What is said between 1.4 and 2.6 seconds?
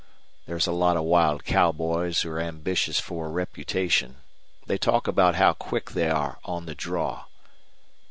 cowboys who're